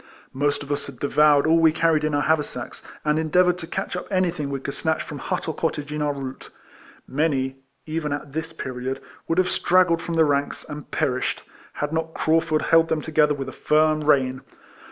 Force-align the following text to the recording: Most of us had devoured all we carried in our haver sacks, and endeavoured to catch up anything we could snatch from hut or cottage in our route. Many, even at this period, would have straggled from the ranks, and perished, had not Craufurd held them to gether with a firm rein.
Most 0.33 0.63
of 0.63 0.71
us 0.71 0.87
had 0.87 0.97
devoured 0.97 1.45
all 1.45 1.59
we 1.59 1.71
carried 1.71 2.03
in 2.03 2.15
our 2.15 2.23
haver 2.23 2.41
sacks, 2.41 2.81
and 3.05 3.19
endeavoured 3.19 3.59
to 3.59 3.67
catch 3.67 3.95
up 3.95 4.07
anything 4.09 4.49
we 4.49 4.59
could 4.59 4.73
snatch 4.73 5.03
from 5.03 5.19
hut 5.19 5.47
or 5.47 5.53
cottage 5.53 5.93
in 5.93 6.01
our 6.01 6.11
route. 6.11 6.49
Many, 7.07 7.57
even 7.85 8.11
at 8.11 8.33
this 8.33 8.51
period, 8.51 8.99
would 9.27 9.37
have 9.37 9.47
straggled 9.47 10.01
from 10.01 10.15
the 10.15 10.25
ranks, 10.25 10.67
and 10.67 10.89
perished, 10.89 11.43
had 11.73 11.93
not 11.93 12.15
Craufurd 12.15 12.63
held 12.63 12.89
them 12.89 13.01
to 13.01 13.11
gether 13.11 13.35
with 13.35 13.47
a 13.47 13.51
firm 13.51 14.03
rein. 14.03 14.41